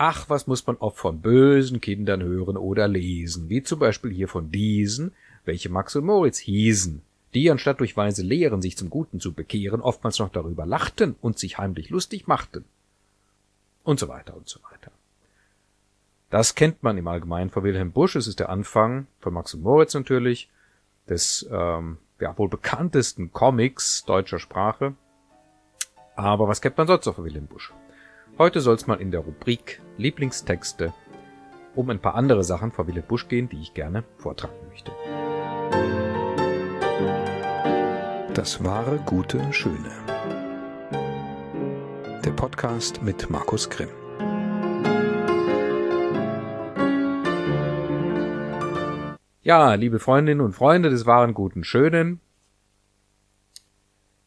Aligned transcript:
Ach, 0.00 0.30
was 0.30 0.46
muss 0.46 0.64
man 0.64 0.76
oft 0.76 0.96
von 0.96 1.20
bösen 1.20 1.80
Kindern 1.80 2.22
hören 2.22 2.56
oder 2.56 2.86
lesen, 2.86 3.48
wie 3.48 3.64
zum 3.64 3.80
Beispiel 3.80 4.12
hier 4.12 4.28
von 4.28 4.52
diesen, 4.52 5.12
welche 5.44 5.70
Max 5.70 5.96
und 5.96 6.04
Moritz 6.04 6.38
hießen, 6.38 7.02
die 7.34 7.50
anstatt 7.50 7.80
durch 7.80 7.96
weise 7.96 8.22
Lehren 8.22 8.62
sich 8.62 8.76
zum 8.76 8.90
Guten 8.90 9.18
zu 9.18 9.32
bekehren, 9.32 9.80
oftmals 9.80 10.20
noch 10.20 10.28
darüber 10.28 10.66
lachten 10.66 11.16
und 11.20 11.40
sich 11.40 11.58
heimlich 11.58 11.90
lustig 11.90 12.28
machten. 12.28 12.64
Und 13.82 13.98
so 13.98 14.06
weiter 14.06 14.36
und 14.36 14.48
so 14.48 14.60
weiter. 14.70 14.92
Das 16.30 16.54
kennt 16.54 16.84
man 16.84 16.96
im 16.96 17.08
Allgemeinen 17.08 17.50
von 17.50 17.64
Wilhelm 17.64 17.90
Busch. 17.90 18.14
Es 18.14 18.28
ist 18.28 18.38
der 18.38 18.50
Anfang 18.50 19.08
von 19.18 19.34
Max 19.34 19.52
und 19.54 19.62
Moritz 19.64 19.94
natürlich, 19.94 20.48
des 21.08 21.48
ähm, 21.50 21.98
ja, 22.20 22.38
wohl 22.38 22.48
bekanntesten 22.48 23.32
Comics 23.32 24.04
deutscher 24.04 24.38
Sprache. 24.38 24.94
Aber 26.14 26.46
was 26.46 26.60
kennt 26.60 26.76
man 26.78 26.86
sonst 26.86 27.06
noch 27.06 27.16
von 27.16 27.24
Wilhelm 27.24 27.46
Busch? 27.46 27.72
Heute 28.38 28.60
soll 28.60 28.76
es 28.76 28.86
mal 28.86 29.00
in 29.00 29.10
der 29.10 29.22
Rubrik 29.22 29.82
Lieblingstexte 29.96 30.94
um 31.74 31.90
ein 31.90 31.98
paar 31.98 32.14
andere 32.14 32.44
Sachen 32.44 32.70
von 32.70 32.86
Wilhelm 32.86 33.04
Busch 33.04 33.26
gehen, 33.26 33.48
die 33.48 33.60
ich 33.60 33.74
gerne 33.74 34.04
vortragen 34.16 34.54
möchte. 34.68 34.92
Das 38.34 38.62
wahre, 38.62 38.98
gute, 38.98 39.52
schöne. 39.52 39.90
Der 42.24 42.30
Podcast 42.30 43.02
mit 43.02 43.28
Markus 43.28 43.68
Grimm. 43.70 43.88
Ja, 49.42 49.74
liebe 49.74 49.98
Freundinnen 49.98 50.42
und 50.42 50.52
Freunde 50.52 50.90
des 50.90 51.06
wahren, 51.06 51.34
guten, 51.34 51.64
schönen. 51.64 52.20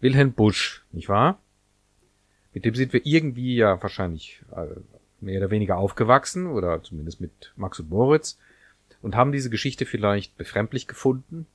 Wilhelm 0.01 0.33
Busch, 0.33 0.83
nicht 0.91 1.07
wahr? 1.07 1.40
Mit 2.53 2.65
dem 2.65 2.75
sind 2.75 2.93
wir 2.93 3.05
irgendwie 3.05 3.55
ja 3.55 3.81
wahrscheinlich 3.81 4.41
äh, 4.55 4.67
mehr 5.19 5.39
oder 5.39 5.51
weniger 5.51 5.77
aufgewachsen 5.77 6.47
oder 6.47 6.83
zumindest 6.83 7.21
mit 7.21 7.53
Max 7.55 7.79
und 7.79 7.89
Moritz 7.89 8.37
und 9.01 9.15
haben 9.15 9.31
diese 9.31 9.49
Geschichte 9.49 9.85
vielleicht 9.85 10.37
befremdlich 10.37 10.87
gefunden 10.87 11.47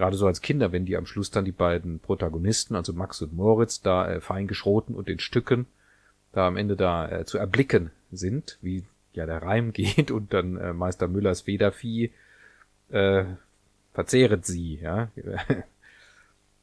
gerade 0.00 0.16
so 0.16 0.26
als 0.26 0.40
Kinder, 0.40 0.72
wenn 0.72 0.86
die 0.86 0.96
am 0.96 1.04
Schluss 1.04 1.30
dann 1.30 1.44
die 1.44 1.52
beiden 1.52 1.98
Protagonisten, 1.98 2.74
also 2.74 2.94
Max 2.94 3.20
und 3.20 3.34
Moritz, 3.34 3.82
da 3.82 4.10
äh, 4.10 4.20
fein 4.22 4.46
geschroten 4.46 4.94
und 4.94 5.10
in 5.10 5.18
Stücken 5.18 5.66
da 6.32 6.46
am 6.46 6.56
Ende 6.56 6.74
da 6.74 7.06
äh, 7.10 7.24
zu 7.26 7.36
erblicken 7.36 7.90
sind, 8.10 8.56
wie 8.62 8.84
ja 9.12 9.26
der 9.26 9.42
Reim 9.42 9.72
geht 9.74 10.10
und 10.10 10.32
dann 10.32 10.56
äh, 10.56 10.72
Meister 10.72 11.06
Müllers 11.06 11.42
Federvieh 11.42 12.12
äh, 12.88 13.24
verzehret 13.92 14.46
sie, 14.46 14.76
ja. 14.76 15.10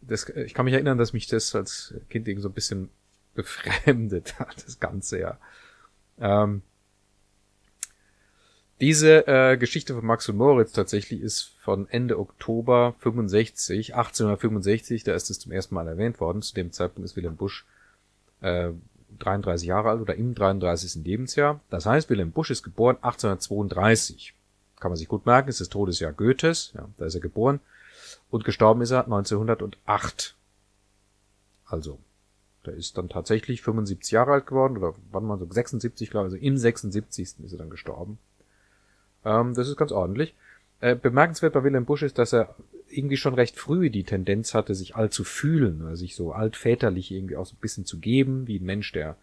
Das, 0.01 0.29
ich 0.29 0.53
kann 0.53 0.65
mich 0.65 0.75
erinnern, 0.75 0.99
dass 0.99 1.11
mich 1.11 1.27
das 1.27 1.53
als 1.55 1.93
Kind 2.09 2.27
irgendwie 2.27 2.43
so 2.43 2.49
ein 2.49 2.53
bisschen 2.53 2.89
befremdet 3.37 4.35
das 4.65 4.79
Ganze, 4.79 5.19
ja. 5.19 5.37
Ähm, 6.19 6.61
diese 8.79 9.25
äh, 9.27 9.57
Geschichte 9.57 9.95
von 9.95 10.05
Max 10.05 10.29
und 10.29 10.37
Moritz 10.37 10.71
tatsächlich 10.71 11.21
ist 11.21 11.55
von 11.59 11.89
Ende 11.89 12.19
Oktober 12.19 12.93
65, 12.99 13.95
1865, 13.95 15.03
da 15.03 15.15
ist 15.15 15.31
es 15.31 15.39
zum 15.39 15.51
ersten 15.51 15.73
Mal 15.73 15.87
erwähnt 15.87 16.19
worden. 16.19 16.43
Zu 16.43 16.53
dem 16.53 16.71
Zeitpunkt 16.71 17.05
ist 17.05 17.15
Wilhelm 17.15 17.37
Busch 17.37 17.65
äh, 18.41 18.69
33 19.17 19.67
Jahre 19.67 19.89
alt 19.89 20.01
oder 20.01 20.15
im 20.15 20.35
33. 20.35 21.03
Lebensjahr. 21.03 21.59
Das 21.71 21.87
heißt, 21.87 22.09
Wilhelm 22.09 22.31
Busch 22.31 22.51
ist 22.51 22.61
geboren 22.61 22.97
1832. 22.97 24.35
Kann 24.79 24.91
man 24.91 24.97
sich 24.97 25.07
gut 25.07 25.25
merken, 25.25 25.49
ist 25.49 25.59
das 25.59 25.69
Todesjahr 25.69 26.13
Goethes, 26.13 26.71
ja, 26.75 26.87
da 26.97 27.05
ist 27.05 27.15
er 27.15 27.21
geboren. 27.21 27.59
Und 28.29 28.45
gestorben 28.45 28.81
ist 28.81 28.91
er 28.91 29.05
1908. 29.05 30.35
Also, 31.65 31.97
der 32.67 32.75
ist 32.75 32.97
dann 32.97 33.09
tatsächlich 33.09 33.61
75 33.61 34.11
Jahre 34.11 34.33
alt 34.33 34.45
geworden, 34.45 34.77
oder 34.77 34.93
wann 35.11 35.25
man 35.25 35.39
so 35.39 35.47
76, 35.49 36.09
glaube 36.09 36.27
ich, 36.27 36.33
also 36.33 36.45
im 36.45 36.57
76. 36.57 37.39
ist 37.43 37.51
er 37.51 37.57
dann 37.57 37.69
gestorben. 37.69 38.19
Ähm, 39.25 39.53
das 39.55 39.67
ist 39.67 39.77
ganz 39.77 39.91
ordentlich. 39.91 40.35
Äh, 40.79 40.95
bemerkenswert 40.95 41.53
bei 41.53 41.63
Wilhelm 41.63 41.85
Busch 41.85 42.03
ist, 42.03 42.17
dass 42.19 42.33
er 42.33 42.55
irgendwie 42.89 43.17
schon 43.17 43.33
recht 43.33 43.57
früh 43.57 43.89
die 43.89 44.03
Tendenz 44.03 44.53
hatte, 44.53 44.75
sich 44.75 44.95
alt 44.95 45.13
zu 45.13 45.23
fühlen, 45.23 45.81
oder 45.81 45.95
sich 45.95 46.15
so 46.15 46.31
altväterlich 46.31 47.11
irgendwie 47.11 47.35
auch 47.35 47.45
so 47.45 47.55
ein 47.55 47.61
bisschen 47.61 47.85
zu 47.85 47.99
geben, 47.99 48.47
wie 48.47 48.59
ein 48.59 48.65
Mensch, 48.65 48.91
der 48.91 49.17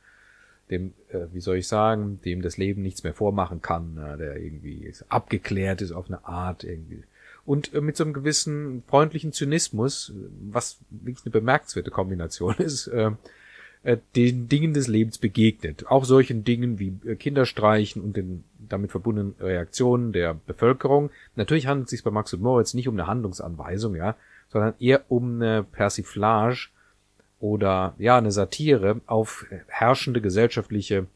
dem, 0.71 0.94
äh, 1.09 1.26
wie 1.32 1.41
soll 1.41 1.59
ich 1.59 1.69
sagen, 1.69 2.21
dem 2.25 2.43
das 2.43 2.56
Leben 2.56 2.82
nichts 2.82 3.05
mehr 3.05 3.15
vormachen 3.15 3.61
kann, 3.62 3.99
äh, 3.99 4.16
der 4.16 4.37
irgendwie 4.37 4.93
abgeklärt 5.09 5.82
ist 5.82 5.93
auf 5.93 6.06
eine 6.09 6.25
Art 6.25 6.65
irgendwie. 6.65 7.05
Und 7.47 7.75
äh, 7.75 7.81
mit 7.81 7.97
so 7.97 8.05
einem 8.05 8.12
gewissen 8.12 8.82
freundlichen 8.87 9.32
Zynismus, 9.32 10.12
was 10.50 10.78
wirklich 10.91 11.27
eine 11.27 11.32
bemerkenswerte 11.32 11.91
Kombination 11.91 12.55
ist, 12.59 12.87
äh, 12.88 13.10
äh, 13.84 13.99
den 14.16 14.49
Dingen 14.49 14.72
des 14.72 14.88
Lebens 14.88 15.19
begegnet. 15.19 15.87
Auch 15.88 16.06
solchen 16.06 16.43
Dingen 16.43 16.78
wie 16.78 16.99
äh, 17.05 17.16
Kinderstreichen 17.16 18.03
und 18.03 18.16
den 18.16 18.44
damit 18.59 18.91
verbundenen 18.91 19.34
Reaktionen 19.38 20.12
der 20.12 20.32
Bevölkerung. 20.32 21.10
Natürlich 21.37 21.66
handelt 21.66 21.88
es 21.88 21.91
sich 21.91 22.03
bei 22.03 22.10
Max 22.10 22.32
und 22.32 22.41
Moritz 22.41 22.72
nicht 22.72 22.88
um 22.88 22.94
eine 22.94 23.06
Handlungsanweisung, 23.06 23.94
ja, 23.94 24.16
sondern 24.49 24.72
eher 24.81 25.03
um 25.11 25.34
eine 25.34 25.65
Persiflage 25.65 26.69
oder 27.41 27.94
ja 27.99 28.16
eine 28.16 28.32
Satire 28.32 29.03
auf 29.05 29.44
herrschende 29.66 30.22
gesellschaftliche 30.22 31.06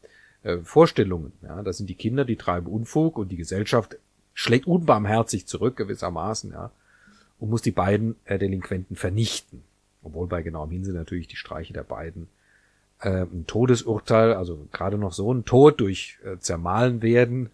äh, 0.43 0.57
Vorstellungen. 0.59 1.31
Ja, 1.41 1.63
das 1.63 1.77
sind 1.77 1.89
die 1.89 1.95
Kinder, 1.95 2.23
die 2.23 2.35
treiben 2.35 2.67
Unfug 2.67 3.17
und 3.17 3.29
die 3.29 3.37
Gesellschaft 3.37 3.97
schlägt 4.33 4.67
unbarmherzig 4.67 5.47
zurück 5.47 5.75
gewissermaßen, 5.75 6.51
ja, 6.51 6.71
und 7.39 7.49
muss 7.49 7.61
die 7.61 7.71
beiden 7.71 8.15
äh, 8.25 8.37
Delinquenten 8.37 8.95
vernichten. 8.95 9.63
Obwohl 10.03 10.27
bei 10.27 10.41
genauem 10.41 10.71
Hinsinn 10.71 10.95
natürlich 10.95 11.27
die 11.27 11.35
Streiche 11.35 11.73
der 11.73 11.83
beiden 11.83 12.27
äh, 13.01 13.23
ein 13.23 13.45
Todesurteil, 13.47 14.33
also 14.33 14.67
gerade 14.71 14.97
noch 14.97 15.13
so 15.13 15.33
ein 15.33 15.45
Tod 15.45 15.79
durch 15.79 16.19
äh, 16.23 16.37
Zermahlen 16.37 17.01
werden, 17.01 17.49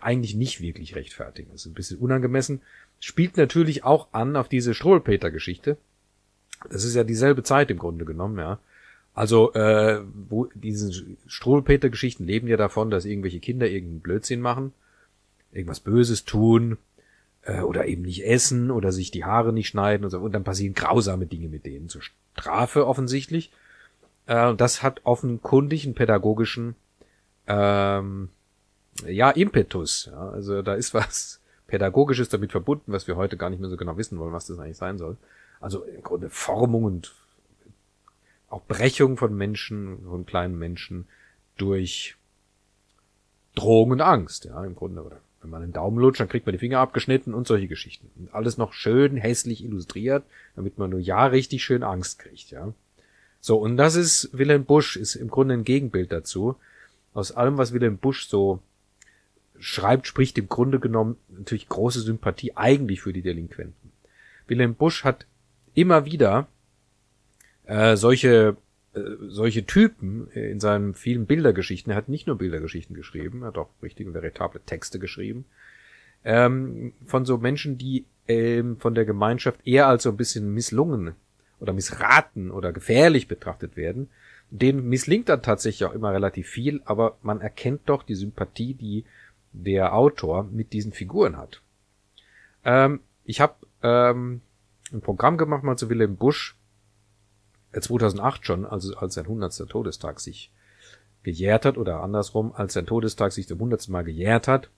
eigentlich 0.00 0.34
nicht 0.34 0.62
wirklich 0.62 0.96
rechtfertigen. 0.96 1.50
Das 1.52 1.60
ist 1.60 1.66
ein 1.66 1.74
bisschen 1.74 1.98
unangemessen. 1.98 2.62
Spielt 3.00 3.36
natürlich 3.36 3.84
auch 3.84 4.08
an 4.12 4.34
auf 4.36 4.48
diese 4.48 4.72
Strohlpeter-Geschichte. 4.72 5.76
Das 6.70 6.84
ist 6.84 6.94
ja 6.94 7.04
dieselbe 7.04 7.42
Zeit 7.42 7.70
im 7.70 7.78
Grunde 7.78 8.06
genommen, 8.06 8.38
ja. 8.38 8.58
Also, 9.14 9.52
äh, 9.52 10.00
wo 10.28 10.48
diese 10.54 10.90
Strohlpeter-Geschichten 11.26 12.24
leben 12.24 12.48
ja 12.48 12.56
davon, 12.56 12.90
dass 12.90 13.04
irgendwelche 13.04 13.40
Kinder 13.40 13.68
irgendeinen 13.68 14.00
Blödsinn 14.00 14.40
machen, 14.40 14.72
irgendwas 15.52 15.80
Böses 15.80 16.24
tun, 16.24 16.78
äh, 17.42 17.60
oder 17.60 17.86
eben 17.86 18.02
nicht 18.02 18.24
essen 18.24 18.70
oder 18.70 18.92
sich 18.92 19.10
die 19.10 19.24
Haare 19.24 19.52
nicht 19.52 19.68
schneiden 19.68 20.04
und 20.04 20.10
so, 20.10 20.18
und 20.18 20.32
dann 20.32 20.44
passieren 20.44 20.74
grausame 20.74 21.26
Dinge 21.26 21.48
mit 21.48 21.66
denen 21.66 21.88
zur 21.88 22.02
Strafe 22.02 22.86
offensichtlich. 22.86 23.50
Äh, 24.26 24.54
das 24.54 24.82
hat 24.82 25.00
offenkundig 25.04 25.84
einen 25.84 25.94
pädagogischen 25.94 26.76
ähm, 27.46 28.28
ja, 29.06 29.30
Impetus. 29.30 30.10
Ja. 30.10 30.30
Also 30.30 30.62
da 30.62 30.74
ist 30.74 30.94
was 30.94 31.40
Pädagogisches 31.66 32.28
damit 32.28 32.52
verbunden, 32.52 32.92
was 32.92 33.06
wir 33.06 33.16
heute 33.16 33.36
gar 33.36 33.50
nicht 33.50 33.60
mehr 33.60 33.70
so 33.70 33.76
genau 33.76 33.96
wissen 33.96 34.18
wollen, 34.18 34.32
was 34.32 34.46
das 34.46 34.58
eigentlich 34.58 34.76
sein 34.76 34.98
soll. 34.98 35.16
Also 35.60 35.82
im 35.84 36.02
Grunde 36.02 36.30
Formung 36.30 36.84
und 36.84 37.14
auch 38.48 38.62
Brechung 38.66 39.16
von 39.16 39.34
Menschen, 39.34 40.04
von 40.04 40.24
kleinen 40.24 40.58
Menschen 40.58 41.06
durch 41.56 42.16
Drohung 43.54 43.90
und 43.90 44.00
Angst, 44.00 44.44
ja, 44.44 44.64
im 44.64 44.74
Grunde. 44.74 45.02
Oder 45.02 45.20
wenn 45.40 45.50
man 45.50 45.62
einen 45.62 45.72
Daumen 45.72 45.98
lutscht, 45.98 46.20
dann 46.20 46.28
kriegt 46.28 46.46
man 46.46 46.52
die 46.52 46.58
Finger 46.58 46.80
abgeschnitten 46.80 47.34
und 47.34 47.46
solche 47.46 47.68
Geschichten. 47.68 48.10
Und 48.18 48.34
alles 48.34 48.58
noch 48.58 48.72
schön 48.72 49.16
hässlich 49.16 49.64
illustriert, 49.64 50.24
damit 50.56 50.78
man 50.78 50.90
nur 50.90 51.00
ja 51.00 51.26
richtig 51.26 51.62
schön 51.62 51.82
Angst 51.82 52.18
kriegt, 52.18 52.50
ja. 52.50 52.72
So, 53.40 53.56
und 53.58 53.76
das 53.76 53.94
ist 53.94 54.30
Wilhelm 54.32 54.64
Busch, 54.64 54.96
ist 54.96 55.14
im 55.14 55.28
Grunde 55.28 55.54
ein 55.54 55.64
Gegenbild 55.64 56.10
dazu. 56.10 56.56
Aus 57.14 57.32
allem, 57.32 57.56
was 57.56 57.72
Wilhelm 57.72 57.98
Busch 57.98 58.26
so 58.26 58.60
schreibt, 59.60 60.06
spricht 60.06 60.38
im 60.38 60.48
Grunde 60.48 60.80
genommen 60.80 61.16
natürlich 61.28 61.68
große 61.68 62.00
Sympathie 62.00 62.56
eigentlich 62.56 63.00
für 63.00 63.12
die 63.12 63.22
Delinquenten. 63.22 63.92
Wilhelm 64.48 64.74
Busch 64.74 65.04
hat 65.04 65.26
immer 65.74 66.04
wieder 66.04 66.48
äh, 67.64 67.96
solche 67.96 68.56
solche 69.28 69.66
Typen 69.66 70.28
in 70.32 70.60
seinen 70.60 70.94
vielen 70.94 71.26
Bildergeschichten. 71.26 71.92
Er 71.92 71.96
hat 71.96 72.08
nicht 72.08 72.26
nur 72.26 72.36
Bildergeschichten 72.36 72.94
geschrieben, 72.94 73.42
er 73.42 73.48
hat 73.48 73.58
auch 73.58 73.70
richtige 73.82 74.14
veritable 74.14 74.60
Texte 74.64 74.98
geschrieben. 74.98 75.44
Ähm, 76.24 76.92
von 77.06 77.24
so 77.24 77.38
Menschen, 77.38 77.78
die 77.78 78.04
ähm, 78.26 78.76
von 78.78 78.94
der 78.94 79.04
Gemeinschaft 79.04 79.66
eher 79.66 79.86
als 79.86 80.02
so 80.02 80.10
ein 80.10 80.16
bisschen 80.16 80.52
misslungen 80.52 81.14
oder 81.60 81.72
missraten 81.72 82.50
oder 82.50 82.72
gefährlich 82.72 83.28
betrachtet 83.28 83.76
werden. 83.76 84.10
Denen 84.50 84.88
misslingt 84.88 85.28
dann 85.28 85.42
tatsächlich 85.42 85.88
auch 85.88 85.94
immer 85.94 86.12
relativ 86.12 86.48
viel, 86.48 86.80
aber 86.84 87.18
man 87.22 87.40
erkennt 87.40 87.82
doch 87.86 88.02
die 88.02 88.14
Sympathie, 88.14 88.74
die 88.74 89.04
der 89.52 89.94
Autor 89.94 90.44
mit 90.44 90.72
diesen 90.72 90.92
Figuren 90.92 91.36
hat. 91.36 91.62
Ähm, 92.64 93.00
ich 93.24 93.40
habe 93.40 93.54
ähm, 93.82 94.40
ein 94.92 95.00
Programm 95.00 95.36
gemacht 95.36 95.64
mal 95.64 95.76
zu 95.76 95.90
Wilhelm 95.90 96.16
Busch, 96.16 96.56
äh, 96.56 96.57
2008 97.72 98.46
schon, 98.46 98.66
also 98.66 98.96
als 98.96 99.14
sein 99.14 99.24
100. 99.24 99.68
Todestag 99.68 100.20
sich 100.20 100.50
gejährt 101.22 101.64
hat, 101.64 101.76
oder 101.76 102.02
andersrum, 102.02 102.52
als 102.54 102.72
sein 102.72 102.86
Todestag 102.86 103.32
sich 103.32 103.46
zum 103.48 103.58
100. 103.58 103.88
Mal 103.88 104.04
gejährt 104.04 104.48
hat. 104.48 104.70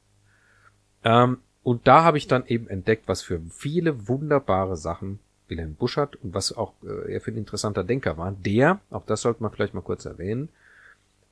Ähm, 1.04 1.38
und 1.62 1.86
da 1.86 2.04
habe 2.04 2.18
ich 2.18 2.26
dann 2.26 2.46
eben 2.46 2.68
entdeckt, 2.68 3.06
was 3.06 3.22
für 3.22 3.40
viele 3.50 4.08
wunderbare 4.08 4.76
Sachen 4.76 5.20
Wilhelm 5.48 5.74
Buschert 5.74 6.16
und 6.16 6.32
was 6.32 6.56
auch 6.56 6.74
äh, 6.84 7.12
er 7.12 7.20
für 7.20 7.32
ein 7.32 7.36
interessanter 7.36 7.84
Denker 7.84 8.16
war, 8.16 8.32
der, 8.32 8.80
auch 8.90 9.04
das 9.04 9.22
sollte 9.22 9.42
man 9.42 9.52
vielleicht 9.52 9.74
mal 9.74 9.82
kurz 9.82 10.04
erwähnen, 10.04 10.48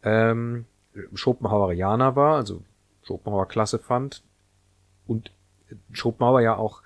ähm, 0.02 0.66
Schopenhauerianer 1.14 2.16
war, 2.16 2.36
also 2.36 2.62
Schopenhauer 3.04 3.46
klasse 3.46 3.78
fand 3.78 4.22
und 5.06 5.30
Schopenhauer 5.92 6.40
ja 6.40 6.56
auch 6.56 6.82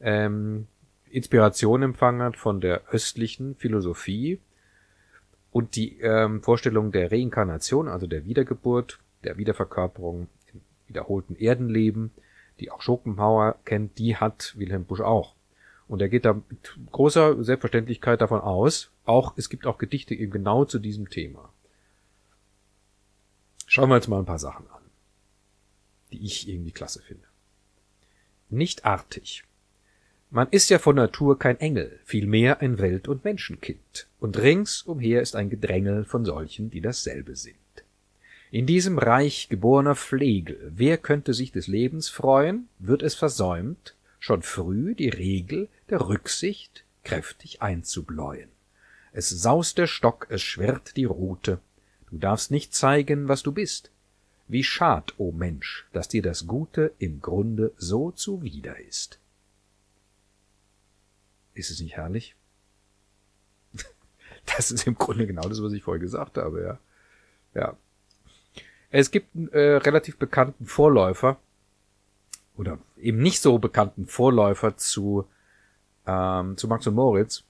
ähm, 0.00 0.66
Inspiration 1.10 1.82
empfangen 1.82 2.22
hat 2.22 2.36
von 2.36 2.60
der 2.60 2.88
östlichen 2.90 3.56
Philosophie 3.56 4.40
und 5.50 5.76
die 5.76 6.00
ähm, 6.00 6.42
Vorstellung 6.42 6.92
der 6.92 7.10
Reinkarnation, 7.10 7.88
also 7.88 8.06
der 8.06 8.24
Wiedergeburt, 8.24 8.98
der 9.24 9.36
Wiederverkörperung 9.36 10.28
im 10.52 10.60
wiederholten 10.86 11.36
Erdenleben, 11.36 12.12
die 12.60 12.70
auch 12.70 12.82
Schopenhauer 12.82 13.58
kennt, 13.64 13.98
die 13.98 14.16
hat 14.16 14.54
Wilhelm 14.56 14.84
Busch 14.84 15.00
auch. 15.00 15.34
Und 15.88 16.00
er 16.00 16.08
geht 16.08 16.24
da 16.24 16.34
mit 16.34 16.78
großer 16.92 17.42
Selbstverständlichkeit 17.42 18.20
davon 18.20 18.40
aus, 18.40 18.90
auch 19.04 19.34
es 19.36 19.48
gibt 19.48 19.66
auch 19.66 19.78
Gedichte 19.78 20.14
eben 20.14 20.30
genau 20.30 20.64
zu 20.64 20.78
diesem 20.78 21.10
Thema. 21.10 21.52
Schauen 23.66 23.88
wir 23.88 23.96
uns 23.96 24.08
mal 24.08 24.20
ein 24.20 24.26
paar 24.26 24.38
Sachen 24.38 24.68
an, 24.68 24.82
die 26.12 26.24
ich 26.24 26.48
irgendwie 26.48 26.72
klasse 26.72 27.02
finde. 27.02 27.26
Nicht 28.48 28.84
artig. 28.84 29.44
Man 30.32 30.46
ist 30.52 30.70
ja 30.70 30.78
von 30.78 30.94
Natur 30.94 31.40
kein 31.40 31.58
Engel, 31.58 31.98
vielmehr 32.04 32.60
ein 32.60 32.78
Welt- 32.78 33.08
und 33.08 33.24
Menschenkind, 33.24 34.06
und 34.20 34.38
rings 34.38 34.82
umher 34.82 35.22
ist 35.22 35.34
ein 35.34 35.50
Gedrängel 35.50 36.04
von 36.04 36.24
solchen, 36.24 36.70
die 36.70 36.80
dasselbe 36.80 37.34
sind. 37.34 37.56
In 38.52 38.64
diesem 38.64 38.96
Reich 38.98 39.48
geborener 39.48 39.96
Flegel, 39.96 40.70
wer 40.72 40.98
könnte 40.98 41.34
sich 41.34 41.50
des 41.50 41.66
Lebens 41.66 42.08
freuen, 42.08 42.68
wird 42.78 43.02
es 43.02 43.16
versäumt, 43.16 43.96
schon 44.20 44.42
früh 44.42 44.94
die 44.94 45.08
Regel 45.08 45.68
der 45.88 46.08
Rücksicht 46.08 46.84
kräftig 47.02 47.60
einzubläuen. 47.60 48.50
Es 49.12 49.30
saust 49.30 49.78
der 49.78 49.88
Stock, 49.88 50.28
es 50.30 50.42
schwirrt 50.42 50.96
die 50.96 51.06
Rute, 51.06 51.58
du 52.08 52.18
darfst 52.18 52.52
nicht 52.52 52.72
zeigen, 52.72 53.26
was 53.26 53.42
du 53.42 53.50
bist. 53.50 53.90
Wie 54.46 54.62
schad, 54.62 55.14
o 55.18 55.28
oh 55.28 55.32
Mensch, 55.32 55.86
dass 55.92 56.06
dir 56.06 56.22
das 56.22 56.46
Gute 56.46 56.92
im 57.00 57.20
Grunde 57.20 57.72
so 57.76 58.12
zuwider 58.12 58.78
ist. 58.78 59.19
Ist 61.54 61.70
es 61.70 61.80
nicht 61.80 61.96
herrlich? 61.96 62.34
Das 64.56 64.70
ist 64.70 64.86
im 64.86 64.96
Grunde 64.96 65.26
genau 65.26 65.48
das, 65.48 65.62
was 65.62 65.72
ich 65.72 65.82
vorher 65.82 66.00
gesagt 66.00 66.38
habe, 66.38 66.62
ja. 66.62 66.78
Ja. 67.54 67.76
Es 68.90 69.10
gibt 69.10 69.34
einen 69.36 69.48
äh, 69.48 69.76
relativ 69.76 70.16
bekannten 70.16 70.66
Vorläufer, 70.66 71.38
oder 72.60 72.78
eben 72.98 73.22
nicht 73.22 73.40
so 73.40 73.58
bekannten 73.58 74.06
Vorläufer 74.06 74.76
zu, 74.76 75.26
ähm, 76.06 76.58
zu 76.58 76.68
Max 76.68 76.86
und 76.86 76.94
Moritz, 76.94 77.42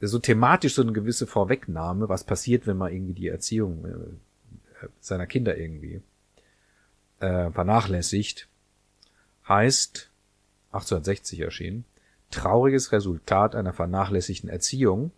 so 0.00 0.18
thematisch 0.18 0.74
so 0.74 0.82
eine 0.82 0.92
gewisse 0.92 1.26
Vorwegnahme, 1.26 2.10
was 2.10 2.24
passiert, 2.24 2.66
wenn 2.66 2.76
man 2.76 2.92
irgendwie 2.92 3.14
die 3.14 3.28
Erziehung 3.28 3.86
äh, 3.86 4.88
seiner 5.00 5.26
Kinder 5.26 5.56
irgendwie 5.56 6.02
äh, 7.20 7.50
vernachlässigt, 7.50 8.46
heißt 9.48 10.10
1860 10.72 11.40
erschienen, 11.40 11.86
trauriges 12.30 12.92
Resultat 12.92 13.54
einer 13.54 13.72
vernachlässigten 13.72 14.48
Erziehung. 14.48 15.10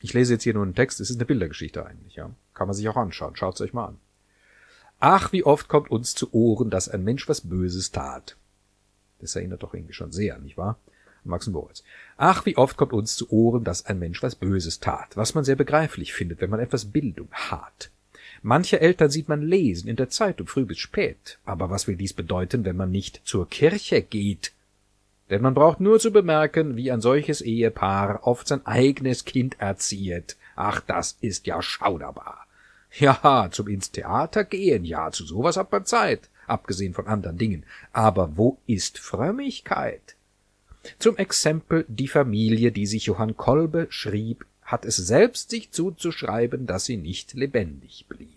Ich 0.00 0.12
lese 0.12 0.34
jetzt 0.34 0.42
hier 0.42 0.54
nur 0.54 0.62
einen 0.62 0.74
Text, 0.74 1.00
es 1.00 1.10
ist 1.10 1.16
eine 1.16 1.26
Bildergeschichte 1.26 1.84
eigentlich, 1.84 2.16
ja. 2.16 2.30
Kann 2.54 2.68
man 2.68 2.74
sich 2.74 2.88
auch 2.88 2.96
anschauen, 2.96 3.36
schaut's 3.36 3.60
euch 3.60 3.72
mal 3.72 3.86
an. 3.86 3.98
Ach, 4.98 5.32
wie 5.32 5.44
oft 5.44 5.68
kommt 5.68 5.90
uns 5.90 6.14
zu 6.14 6.32
Ohren, 6.32 6.70
dass 6.70 6.88
ein 6.88 7.04
Mensch 7.04 7.28
was 7.28 7.42
Böses 7.42 7.90
tat. 7.92 8.36
Das 9.20 9.36
erinnert 9.36 9.62
doch 9.62 9.74
irgendwie 9.74 9.92
schon 9.92 10.12
sehr, 10.12 10.38
nicht 10.38 10.56
wahr? 10.56 10.78
Max 11.24 11.46
Moritz. 11.48 11.82
Ach, 12.16 12.46
wie 12.46 12.56
oft 12.56 12.76
kommt 12.76 12.92
uns 12.92 13.16
zu 13.16 13.30
Ohren, 13.30 13.64
dass 13.64 13.84
ein 13.84 13.98
Mensch 13.98 14.22
was 14.22 14.36
Böses 14.36 14.80
tat, 14.80 15.16
was 15.16 15.34
man 15.34 15.44
sehr 15.44 15.56
begreiflich 15.56 16.14
findet, 16.14 16.40
wenn 16.40 16.50
man 16.50 16.60
etwas 16.60 16.86
Bildung 16.86 17.28
hat. 17.32 17.90
Manche 18.42 18.80
Eltern 18.80 19.10
sieht 19.10 19.28
man 19.28 19.42
lesen 19.42 19.88
in 19.88 19.96
der 19.96 20.08
Zeitung 20.08 20.46
früh 20.46 20.64
bis 20.64 20.78
spät. 20.78 21.38
Aber 21.44 21.68
was 21.70 21.88
will 21.88 21.96
dies 21.96 22.12
bedeuten, 22.12 22.64
wenn 22.64 22.76
man 22.76 22.90
nicht 22.90 23.22
zur 23.24 23.48
Kirche 23.48 24.02
geht? 24.02 24.52
Denn 25.30 25.42
man 25.42 25.54
braucht 25.54 25.80
nur 25.80 25.98
zu 25.98 26.12
bemerken, 26.12 26.76
wie 26.76 26.92
ein 26.92 27.00
solches 27.00 27.40
Ehepaar 27.40 28.20
oft 28.26 28.46
sein 28.46 28.64
eigenes 28.64 29.24
Kind 29.24 29.58
erzieht. 29.58 30.36
Ach, 30.54 30.80
das 30.80 31.18
ist 31.20 31.46
ja 31.46 31.60
schauderbar. 31.62 32.46
Ja, 32.98 33.48
zum 33.50 33.68
ins 33.68 33.90
Theater 33.90 34.44
gehen, 34.44 34.84
ja, 34.84 35.10
zu 35.10 35.24
sowas 35.24 35.56
hat 35.56 35.72
man 35.72 35.84
Zeit, 35.84 36.30
abgesehen 36.46 36.94
von 36.94 37.08
anderen 37.08 37.36
Dingen. 37.36 37.64
Aber 37.92 38.36
wo 38.36 38.58
ist 38.66 38.98
Frömmigkeit? 38.98 40.14
Zum 40.98 41.16
Exempel 41.16 41.84
die 41.88 42.08
Familie, 42.08 42.70
die 42.70 42.86
sich 42.86 43.06
Johann 43.06 43.36
Kolbe 43.36 43.88
schrieb, 43.90 44.46
hat 44.62 44.84
es 44.84 44.96
selbst 44.96 45.50
sich 45.50 45.72
zuzuschreiben, 45.72 46.66
dass 46.66 46.84
sie 46.84 46.96
nicht 46.96 47.34
lebendig 47.34 48.06
blieb. 48.08 48.35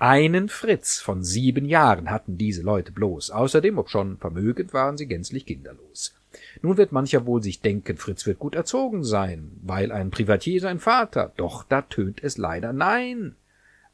Einen 0.00 0.48
Fritz 0.48 0.98
von 0.98 1.22
sieben 1.22 1.66
Jahren 1.66 2.10
hatten 2.10 2.38
diese 2.38 2.62
Leute 2.62 2.90
bloß, 2.90 3.32
außerdem, 3.32 3.76
obschon 3.76 4.16
vermögend, 4.16 4.72
waren 4.72 4.96
sie 4.96 5.06
gänzlich 5.06 5.44
kinderlos. 5.44 6.14
Nun 6.62 6.78
wird 6.78 6.90
mancher 6.90 7.26
wohl 7.26 7.42
sich 7.42 7.60
denken, 7.60 7.98
Fritz 7.98 8.24
wird 8.24 8.38
gut 8.38 8.54
erzogen 8.54 9.04
sein, 9.04 9.52
weil 9.60 9.92
ein 9.92 10.10
Privatier 10.10 10.62
sein 10.62 10.78
Vater, 10.78 11.34
doch 11.36 11.64
da 11.64 11.82
tönt 11.82 12.24
es 12.24 12.38
leider 12.38 12.72
nein. 12.72 13.36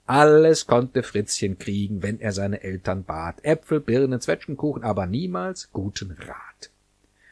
Alles 0.06 0.68
konnte 0.68 1.02
Fritzchen 1.02 1.58
kriegen, 1.58 2.04
wenn 2.04 2.20
er 2.20 2.30
seine 2.30 2.62
Eltern 2.62 3.02
bat, 3.02 3.44
Äpfel, 3.44 3.80
Birnen, 3.80 4.20
Zwetschgenkuchen, 4.20 4.84
aber 4.84 5.06
niemals 5.06 5.72
guten 5.72 6.12
Rat. 6.12 6.70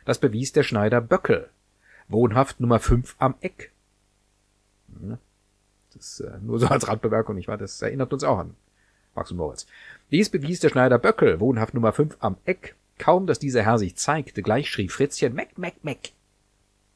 Das 0.05 0.19
bewies 0.19 0.51
der 0.51 0.65
Schneider 0.65 1.01
Böckel, 1.01 1.49
wohnhaft 2.09 2.59
Nummer 2.59 2.81
fünf 2.81 3.15
am 3.21 3.37
Eck. 3.41 3.71
Das 5.95 6.19
ist 6.19 6.21
äh, 6.23 6.39
nur 6.43 6.59
so 6.59 6.67
als 6.67 6.89
Randbemerkung, 6.89 7.37
nicht 7.37 7.47
wahr? 7.47 7.57
Das 7.57 7.81
erinnert 7.81 8.13
uns 8.13 8.25
auch 8.25 8.39
an 8.39 8.57
Max 9.15 9.31
und 9.31 9.37
Moritz. 9.37 9.67
Dies 10.11 10.31
bewies 10.31 10.61
der 10.61 10.69
Schneider 10.69 10.99
Böckel, 10.99 11.41
wohnhaft 11.41 11.75
Nummer 11.75 11.93
fünf 11.93 12.17
am 12.21 12.37
Eck. 12.45 12.75
Kaum, 12.99 13.27
dass 13.27 13.39
dieser 13.39 13.63
Herr 13.63 13.79
sich 13.79 13.97
zeigte, 13.97 14.43
gleich 14.43 14.71
schrie 14.71 14.89
Fritzchen 14.89 15.35
Meck, 15.35 15.59
Meck, 15.59 15.83
Meck. 15.83 16.13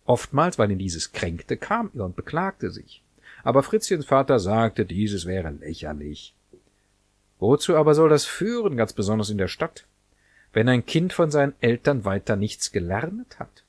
Oftmals, 0.04 0.58
weil 0.58 0.70
ihn 0.70 0.78
dieses 0.78 1.12
kränkte, 1.12 1.56
kam 1.56 1.90
er 1.94 2.04
und 2.04 2.16
beklagte 2.16 2.70
sich. 2.70 3.02
Aber 3.44 3.62
Fritzchens 3.62 4.06
Vater 4.06 4.38
sagte, 4.38 4.84
dieses 4.84 5.26
wäre 5.26 5.50
lächerlich. 5.50 6.34
Wozu 7.38 7.76
aber 7.76 7.94
soll 7.94 8.08
das 8.08 8.24
führen, 8.24 8.76
ganz 8.76 8.92
besonders 8.92 9.30
in 9.30 9.38
der 9.38 9.48
Stadt? 9.48 9.86
wenn 10.52 10.68
ein 10.68 10.86
Kind 10.86 11.12
von 11.12 11.30
seinen 11.30 11.54
Eltern 11.60 12.04
weiter 12.04 12.36
nichts 12.36 12.72
gelernt 12.72 13.38
hat. 13.38 13.64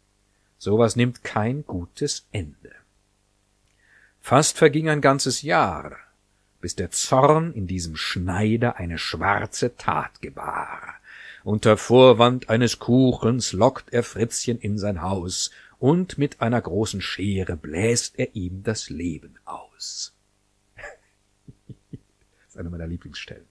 Sowas 0.58 0.96
nimmt 0.96 1.24
kein 1.24 1.66
gutes 1.66 2.28
Ende. 2.32 2.72
Fast 4.20 4.58
verging 4.58 4.90
ein 4.90 5.02
ganzes 5.02 5.42
Jahr, 5.42 5.98
bis 6.62 6.76
der 6.76 6.92
Zorn 6.92 7.54
in 7.54 7.68
diesem 7.68 7.96
Schneider 7.96 8.78
eine 8.78 8.98
schwarze 8.98 9.76
Tat 9.76 10.22
gebar. 10.22 10.96
Unter 11.44 11.78
Vorwand 11.78 12.50
eines 12.50 12.80
Kuchens 12.80 13.54
lockt 13.54 13.94
er 13.94 14.04
Fritzchen 14.04 14.60
in 14.60 14.78
sein 14.78 15.02
Haus, 15.02 15.52
und 15.80 16.18
mit 16.18 16.42
einer 16.42 16.62
großen 16.62 17.02
Schere 17.02 17.56
bläst 17.56 18.20
er 18.20 18.36
ihm 18.36 18.64
das 18.64 18.90
Leben 18.90 19.40
aus. 19.46 20.14
das 20.76 22.50
ist 22.50 22.58
eine 22.58 22.70
meiner 22.70 22.88
Lieblingsstellen. 22.88 23.49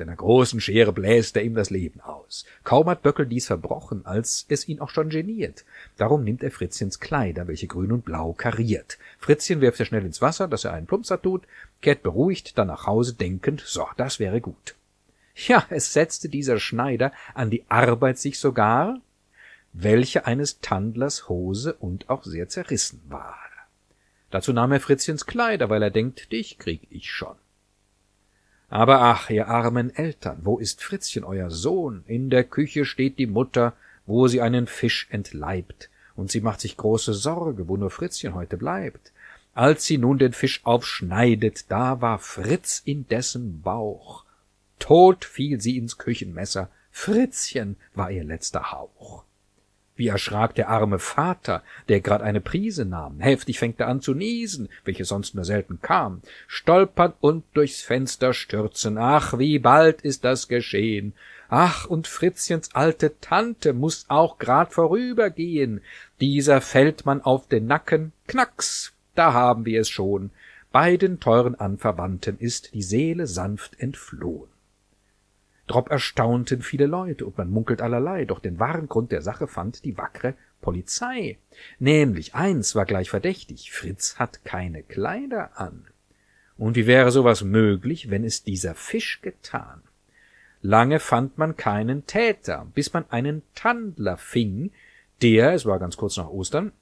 Mit 0.00 0.08
einer 0.08 0.16
großen 0.16 0.62
Schere 0.62 0.94
bläst 0.94 1.36
er 1.36 1.42
ihm 1.42 1.54
das 1.54 1.68
Leben 1.68 2.00
aus. 2.00 2.46
Kaum 2.64 2.88
hat 2.88 3.02
Böckel 3.02 3.26
dies 3.26 3.48
verbrochen, 3.48 4.06
als 4.06 4.46
es 4.48 4.66
ihn 4.66 4.80
auch 4.80 4.88
schon 4.88 5.10
geniert. 5.10 5.66
Darum 5.98 6.24
nimmt 6.24 6.42
er 6.42 6.50
Fritzchens 6.50 7.00
Kleider, 7.00 7.48
welche 7.48 7.66
grün 7.66 7.92
und 7.92 8.06
blau 8.06 8.32
kariert. 8.32 8.96
Fritzchen 9.18 9.60
wirft 9.60 9.78
er 9.78 9.84
schnell 9.84 10.06
ins 10.06 10.22
Wasser, 10.22 10.48
dass 10.48 10.64
er 10.64 10.72
einen 10.72 10.86
Plumpser 10.86 11.20
tut, 11.20 11.42
kehrt 11.82 12.02
beruhigt 12.02 12.56
dann 12.56 12.68
nach 12.68 12.86
Hause, 12.86 13.12
denkend, 13.12 13.60
so, 13.60 13.86
das 13.98 14.18
wäre 14.18 14.40
gut. 14.40 14.74
Ja, 15.34 15.66
es 15.68 15.92
setzte 15.92 16.30
dieser 16.30 16.58
Schneider 16.58 17.12
an 17.34 17.50
die 17.50 17.64
Arbeit 17.68 18.18
sich 18.18 18.38
sogar, 18.38 19.02
welche 19.74 20.24
eines 20.24 20.60
Tandlers 20.60 21.28
Hose 21.28 21.74
und 21.74 22.08
auch 22.08 22.24
sehr 22.24 22.48
zerrissen 22.48 23.02
war. 23.10 23.36
Dazu 24.30 24.54
nahm 24.54 24.72
er 24.72 24.80
Fritzchens 24.80 25.26
Kleider, 25.26 25.68
weil 25.68 25.82
er 25.82 25.90
denkt, 25.90 26.32
dich 26.32 26.58
krieg 26.58 26.86
ich 26.88 27.10
schon. 27.10 27.36
Aber 28.70 29.00
ach, 29.00 29.28
ihr 29.30 29.48
armen 29.48 29.94
Eltern, 29.94 30.38
wo 30.44 30.58
ist 30.58 30.80
Fritzchen, 30.82 31.24
euer 31.24 31.50
Sohn? 31.50 32.04
In 32.06 32.30
der 32.30 32.44
Küche 32.44 32.84
steht 32.84 33.18
die 33.18 33.26
Mutter, 33.26 33.74
wo 34.06 34.28
sie 34.28 34.40
einen 34.40 34.68
Fisch 34.68 35.08
entleibt, 35.10 35.90
und 36.14 36.30
sie 36.30 36.40
macht 36.40 36.60
sich 36.60 36.76
große 36.76 37.12
Sorge, 37.12 37.66
wo 37.66 37.76
nur 37.76 37.90
Fritzchen 37.90 38.34
heute 38.34 38.56
bleibt. 38.56 39.12
Als 39.54 39.86
sie 39.86 39.98
nun 39.98 40.18
den 40.18 40.32
Fisch 40.32 40.64
aufschneidet, 40.64 41.64
da 41.68 42.00
war 42.00 42.20
Fritz 42.20 42.80
in 42.84 43.08
dessen 43.08 43.60
Bauch. 43.60 44.24
Tot 44.78 45.24
fiel 45.24 45.60
sie 45.60 45.76
ins 45.76 45.98
Küchenmesser, 45.98 46.70
Fritzchen 46.92 47.76
war 47.94 48.12
ihr 48.12 48.24
letzter 48.24 48.70
Hauch. 48.70 49.24
Wie 50.00 50.08
erschrak 50.08 50.54
der 50.54 50.70
arme 50.70 50.98
Vater, 50.98 51.62
der 51.90 52.00
grad 52.00 52.22
eine 52.22 52.40
Prise 52.40 52.86
nahm. 52.86 53.20
Heftig 53.20 53.58
fängt 53.58 53.80
er 53.80 53.88
an 53.88 54.00
zu 54.00 54.14
niesen, 54.14 54.70
welches 54.86 55.08
sonst 55.08 55.34
nur 55.34 55.44
selten 55.44 55.82
kam. 55.82 56.22
Stolpern 56.46 57.12
und 57.20 57.44
durchs 57.52 57.82
Fenster 57.82 58.32
stürzen. 58.32 58.96
Ach, 58.96 59.36
wie 59.38 59.58
bald 59.58 60.00
ist 60.00 60.24
das 60.24 60.48
geschehen. 60.48 61.12
Ach, 61.50 61.84
und 61.84 62.06
Fritzchens 62.06 62.74
alte 62.74 63.20
Tante 63.20 63.74
muss 63.74 64.06
auch 64.08 64.38
grad 64.38 64.72
vorübergehen. 64.72 65.82
Dieser 66.18 66.62
fällt 66.62 67.04
man 67.04 67.20
auf 67.20 67.46
den 67.46 67.66
Nacken. 67.66 68.12
Knacks, 68.26 68.94
da 69.14 69.34
haben 69.34 69.66
wir 69.66 69.82
es 69.82 69.90
schon. 69.90 70.30
beiden 70.72 71.20
teuren 71.20 71.56
Anverwandten 71.56 72.38
ist 72.38 72.72
die 72.72 72.82
Seele 72.82 73.26
sanft 73.26 73.78
entflohen. 73.78 74.48
Drop 75.70 75.88
erstaunten 75.88 76.62
viele 76.62 76.86
Leute 76.86 77.24
und 77.24 77.38
man 77.38 77.48
munkelt 77.48 77.80
allerlei, 77.80 78.24
doch 78.24 78.40
den 78.40 78.58
wahren 78.58 78.88
Grund 78.88 79.12
der 79.12 79.22
Sache 79.22 79.46
fand 79.46 79.84
die 79.84 79.96
wackre 79.96 80.34
Polizei. 80.60 81.38
Nämlich 81.78 82.34
eins 82.34 82.74
war 82.74 82.86
gleich 82.86 83.08
verdächtig, 83.08 83.70
Fritz 83.70 84.16
hat 84.18 84.44
keine 84.44 84.82
Kleider 84.82 85.60
an. 85.60 85.86
Und 86.58 86.74
wie 86.74 86.88
wäre 86.88 87.12
sowas 87.12 87.44
möglich, 87.44 88.10
wenn 88.10 88.24
es 88.24 88.42
dieser 88.42 88.74
Fisch 88.74 89.20
getan? 89.22 89.82
Lange 90.60 90.98
fand 90.98 91.38
man 91.38 91.56
keinen 91.56 92.04
Täter, 92.04 92.66
bis 92.74 92.92
man 92.92 93.08
einen 93.08 93.42
Tandler 93.54 94.16
fing, 94.16 94.72
der, 95.22 95.54
es 95.54 95.66
war 95.66 95.78
ganz 95.78 95.96
kurz 95.96 96.16
nach 96.16 96.28
Ostern, 96.28 96.72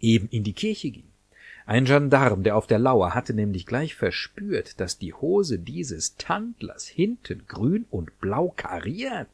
eben 0.00 0.28
in 0.30 0.42
die 0.42 0.52
Kirche 0.52 0.90
ging. 0.90 1.09
Ein 1.70 1.84
Gendarm, 1.84 2.42
der 2.42 2.56
auf 2.56 2.66
der 2.66 2.80
Lauer, 2.80 3.14
hatte 3.14 3.32
nämlich 3.32 3.64
gleich 3.64 3.94
verspürt, 3.94 4.80
dass 4.80 4.98
die 4.98 5.14
Hose 5.14 5.60
dieses 5.60 6.16
Tandlers 6.16 6.88
hinten 6.88 7.46
grün 7.46 7.86
und 7.90 8.18
blau 8.20 8.52
kariert 8.56 9.28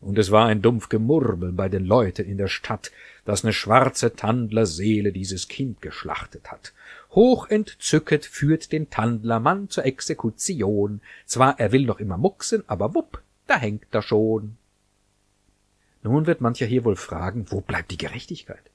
und 0.00 0.18
es 0.18 0.30
war 0.30 0.46
ein 0.46 0.62
dumpf 0.62 0.88
Gemurmel 0.88 1.52
bei 1.52 1.68
den 1.68 1.84
Leuten 1.84 2.24
in 2.24 2.38
der 2.38 2.48
Stadt, 2.48 2.92
dass 3.24 3.42
ne 3.42 3.52
schwarze 3.52 4.14
Tandlerseele 4.14 5.12
dieses 5.12 5.48
Kind 5.48 5.82
geschlachtet 5.82 6.50
hat. 6.50 6.72
Hoch 7.10 7.48
entzücket 7.48 8.24
führt 8.24 8.70
den 8.70 8.90
Tandlermann 8.90 9.70
zur 9.70 9.84
Exekution. 9.86 11.00
Zwar 11.26 11.58
er 11.58 11.72
will 11.72 11.84
noch 11.84 11.98
immer 11.98 12.16
mucksen, 12.16 12.62
aber 12.68 12.94
wupp, 12.94 13.22
da 13.46 13.58
hängt 13.58 13.86
er 13.92 14.02
schon. 14.02 14.56
Nun 16.04 16.26
wird 16.26 16.40
mancher 16.40 16.66
hier 16.66 16.84
wohl 16.84 16.96
fragen, 16.96 17.46
wo 17.50 17.60
bleibt 17.60 17.90
die 17.90 17.98
Gerechtigkeit? 17.98 18.70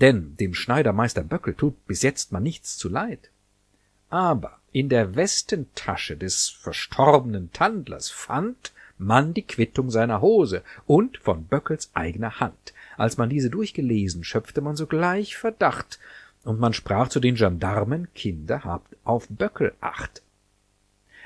Denn 0.00 0.36
dem 0.36 0.54
Schneidermeister 0.54 1.24
Böckel 1.24 1.54
tut 1.54 1.86
bis 1.86 2.02
jetzt 2.02 2.30
mal 2.30 2.38
nichts 2.38 2.76
zu 2.76 2.88
leid. 2.88 3.30
Aber 4.10 4.60
in 4.70 4.88
der 4.88 5.16
Westentasche 5.16 6.16
des 6.16 6.48
verstorbenen 6.48 7.52
Tandlers 7.52 8.08
fand 8.08 8.72
man 8.96 9.34
die 9.34 9.42
Quittung 9.42 9.90
seiner 9.90 10.20
Hose 10.20 10.62
und 10.86 11.18
von 11.18 11.46
Böckels 11.46 11.90
eigener 11.94 12.38
Hand. 12.38 12.74
Als 12.96 13.16
man 13.16 13.28
diese 13.28 13.50
durchgelesen, 13.50 14.22
schöpfte 14.22 14.60
man 14.60 14.76
sogleich 14.76 15.36
Verdacht, 15.36 15.98
und 16.44 16.60
man 16.60 16.72
sprach 16.74 17.08
zu 17.08 17.18
den 17.18 17.34
Gendarmen, 17.34 18.06
Kinder, 18.14 18.62
habt 18.64 18.96
auf 19.02 19.26
Böckel 19.28 19.74
acht. 19.80 20.22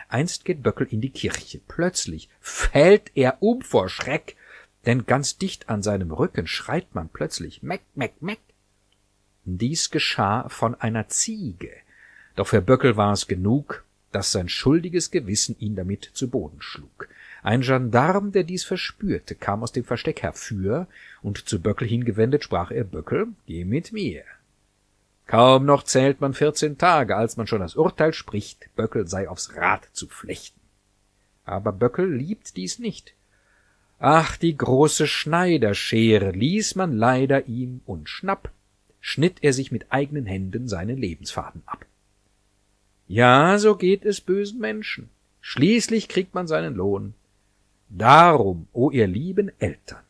Einst 0.08 0.46
geht 0.46 0.62
Böckel 0.62 0.86
in 0.90 1.02
die 1.02 1.10
Kirche. 1.10 1.60
Plötzlich 1.68 2.30
fällt 2.40 3.12
er 3.14 3.36
um 3.40 3.60
vor 3.60 3.90
Schreck, 3.90 4.36
denn 4.86 5.04
ganz 5.04 5.36
dicht 5.36 5.68
an 5.68 5.82
seinem 5.82 6.10
Rücken 6.10 6.46
schreit 6.46 6.94
man 6.94 7.10
plötzlich 7.10 7.62
Meck, 7.62 7.82
Meck, 7.94 8.20
Meck. 8.22 8.40
Dies 9.44 9.90
geschah 9.90 10.48
von 10.48 10.74
einer 10.76 11.08
Ziege. 11.08 11.72
Doch 12.36 12.46
für 12.46 12.62
Böckel 12.62 12.96
war 12.96 13.12
es 13.12 13.26
genug, 13.26 13.84
dass 14.12 14.30
sein 14.30 14.48
schuldiges 14.48 15.10
Gewissen 15.10 15.56
ihn 15.58 15.74
damit 15.74 16.10
zu 16.12 16.28
Boden 16.28 16.60
schlug. 16.60 17.08
Ein 17.42 17.62
Gendarm, 17.62 18.30
der 18.30 18.44
dies 18.44 18.62
verspürte, 18.62 19.34
kam 19.34 19.64
aus 19.64 19.72
dem 19.72 19.84
Versteck 19.84 20.22
herfür, 20.22 20.86
und 21.22 21.48
zu 21.48 21.60
Böckel 21.60 21.88
hingewendet 21.88 22.44
sprach 22.44 22.70
er 22.70 22.84
Böckel, 22.84 23.28
geh 23.46 23.64
mit 23.64 23.92
mir. 23.92 24.22
Kaum 25.26 25.64
noch 25.64 25.82
zählt 25.82 26.20
man 26.20 26.34
vierzehn 26.34 26.78
Tage, 26.78 27.16
als 27.16 27.36
man 27.36 27.46
schon 27.48 27.60
das 27.60 27.74
Urteil 27.74 28.12
spricht, 28.12 28.68
Böckel 28.76 29.08
sei 29.08 29.28
aufs 29.28 29.56
Rad 29.56 29.88
zu 29.92 30.06
flechten. 30.06 30.60
Aber 31.44 31.72
Böckel 31.72 32.12
liebt 32.12 32.56
dies 32.56 32.78
nicht. 32.78 33.14
Ach, 33.98 34.36
die 34.36 34.56
große 34.56 35.06
Schneiderschere 35.08 36.30
ließ 36.30 36.76
man 36.76 36.96
leider 36.96 37.46
ihm, 37.46 37.80
und 37.86 38.08
schnapp 38.08 38.52
schnitt 39.02 39.40
er 39.42 39.52
sich 39.52 39.70
mit 39.70 39.92
eigenen 39.92 40.24
Händen 40.24 40.68
seinen 40.68 40.96
Lebensfaden 40.96 41.62
ab. 41.66 41.84
Ja, 43.08 43.58
so 43.58 43.76
geht 43.76 44.06
es 44.06 44.22
bösen 44.22 44.60
Menschen. 44.60 45.10
Schließlich 45.42 46.08
kriegt 46.08 46.34
man 46.34 46.46
seinen 46.46 46.74
Lohn. 46.74 47.12
Darum, 47.90 48.68
o 48.72 48.90
ihr 48.90 49.06
lieben 49.06 49.50
Eltern, 49.58 50.04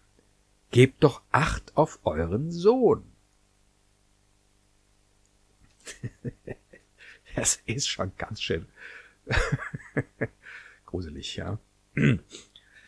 gebt 0.70 1.02
doch 1.02 1.22
Acht 1.32 1.76
auf 1.76 1.98
euren 2.04 2.52
Sohn. 2.52 3.02
das 7.34 7.60
ist 7.66 7.88
schon 7.88 8.12
ganz 8.16 8.40
schön 8.40 8.66
gruselig, 10.86 11.36
ja. 11.36 11.58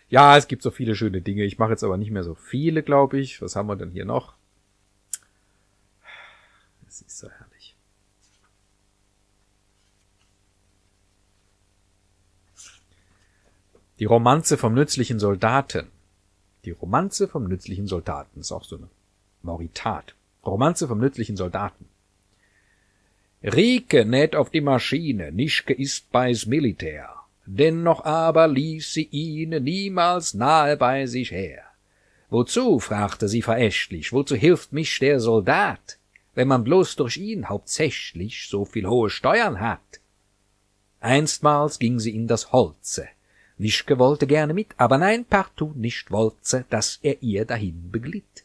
ja, 0.08 0.36
es 0.36 0.46
gibt 0.48 0.62
so 0.62 0.70
viele 0.70 0.94
schöne 0.94 1.22
Dinge. 1.22 1.44
Ich 1.44 1.58
mache 1.58 1.70
jetzt 1.70 1.82
aber 1.82 1.96
nicht 1.96 2.10
mehr 2.10 2.24
so 2.24 2.34
viele, 2.34 2.82
glaube 2.82 3.18
ich. 3.18 3.40
Was 3.42 3.56
haben 3.56 3.68
wir 3.68 3.76
denn 3.76 3.90
hier 3.90 4.04
noch? 4.04 4.36
Es 6.94 7.00
ist 7.00 7.18
so 7.18 7.28
herrlich. 7.28 7.74
Die 13.98 14.04
Romanze 14.04 14.56
vom 14.56 14.74
nützlichen 14.74 15.18
Soldaten. 15.18 15.88
Die 16.64 16.70
Romanze 16.70 17.26
vom 17.26 17.48
nützlichen 17.48 17.88
Soldaten 17.88 18.38
ist 18.38 18.52
auch 18.52 18.62
so 18.62 18.76
eine 18.76 18.88
Mauritat. 19.42 20.14
Romanze 20.46 20.86
vom 20.86 21.00
nützlichen 21.00 21.36
Soldaten. 21.36 21.86
Rike 23.42 24.04
näht 24.04 24.36
auf 24.36 24.50
die 24.50 24.60
Maschine, 24.60 25.32
Nischke 25.32 25.74
ist 25.74 26.12
bei's 26.12 26.46
Militär. 26.46 27.12
Dennoch 27.44 28.04
aber 28.04 28.46
ließ 28.46 28.92
sie 28.92 29.08
ihn 29.10 29.50
niemals 29.64 30.32
nahe 30.32 30.76
bei 30.76 31.06
sich 31.06 31.32
her. 31.32 31.64
Wozu, 32.30 32.78
fragte 32.78 33.26
sie 33.26 33.42
verächtlich, 33.42 34.12
wozu 34.12 34.36
hilft 34.36 34.72
mich 34.72 35.00
der 35.00 35.18
Soldat, 35.18 35.98
wenn 36.34 36.48
man 36.48 36.64
bloß 36.64 36.96
durch 36.96 37.16
ihn 37.16 37.48
hauptsächlich 37.48 38.48
so 38.48 38.64
viel 38.64 38.86
hohe 38.86 39.10
Steuern 39.10 39.60
hat? 39.60 40.00
Einstmals 41.00 41.78
ging 41.78 41.98
sie 41.98 42.14
in 42.14 42.26
das 42.26 42.52
Holze, 42.52 43.08
Wischke 43.56 43.98
wollte 43.98 44.26
gerne 44.26 44.52
mit, 44.52 44.68
aber 44.76 44.98
nein, 44.98 45.24
partout 45.24 45.74
nicht 45.76 46.10
wollte, 46.10 46.64
dass 46.70 46.98
er 47.02 47.22
ihr 47.22 47.44
dahin 47.44 47.90
beglitt. 47.92 48.44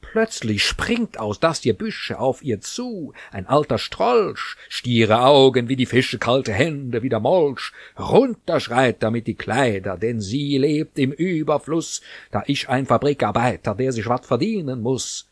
Plötzlich 0.00 0.62
springt 0.62 1.18
aus 1.18 1.40
das 1.40 1.62
Gebüsche 1.62 2.18
auf 2.18 2.42
ihr 2.42 2.60
zu 2.60 3.12
ein 3.32 3.46
alter 3.46 3.78
Strolch, 3.78 4.56
stiere 4.68 5.22
Augen 5.22 5.68
wie 5.68 5.76
die 5.76 5.86
Fische, 5.86 6.18
kalte 6.18 6.52
Hände 6.52 7.02
wie 7.02 7.08
der 7.08 7.20
Molch, 7.20 7.72
runter 7.98 8.60
schreit 8.60 9.02
damit 9.02 9.26
die 9.26 9.34
Kleider, 9.34 9.96
denn 9.96 10.20
sie 10.20 10.56
lebt 10.56 10.98
im 10.98 11.10
Überfluss, 11.10 12.00
da 12.30 12.44
ich 12.46 12.68
ein 12.68 12.86
Fabrikarbeiter, 12.86 13.74
der 13.74 13.92
sich 13.92 14.06
wat 14.06 14.24
verdienen 14.24 14.82
muss. 14.82 15.28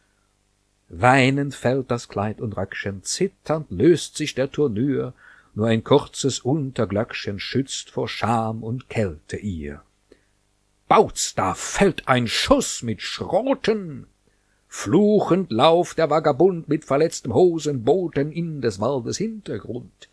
Weinend 0.95 1.55
fällt 1.55 1.91
das 1.91 2.07
Kleid 2.09 2.43
und 2.43 2.55
Röckchen, 2.59 3.03
zitternd 3.03 3.71
löst 3.71 4.19
sich 4.19 4.35
der 4.35 4.53
Turnür, 4.53 5.15
nur 5.55 5.69
ein 5.69 5.83
kurzes 5.83 6.41
Unterglöckchen 6.41 7.39
schützt 7.39 7.89
vor 7.89 8.11
Scham 8.11 8.63
und 8.63 8.91
Kälte 8.91 9.39
ihr. 9.39 9.81
Bautz, 10.89 11.35
da 11.35 11.55
fällt 11.55 12.09
ein 12.09 12.29
Schuss 12.29 12.83
mit 12.83 13.01
Schroten! 13.01 14.07
Fluchend 14.69 15.51
lauft 15.51 15.97
der 15.97 16.11
Vagabund 16.11 16.69
mit 16.69 16.85
verletztem 16.85 17.33
Hosenboten 17.33 18.31
in 18.31 18.61
des 18.61 18.79
Waldes 18.79 19.17
Hintergrund. 19.17 20.11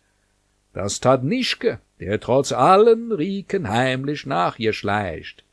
Das 0.72 0.98
tat 0.98 1.24
Nischke, 1.24 1.80
der 1.98 2.20
trotz 2.20 2.52
allen 2.52 3.12
Rieken 3.12 3.68
heimlich 3.68 4.24
nach 4.24 4.58
ihr 4.58 4.72
schleicht, 4.72 5.44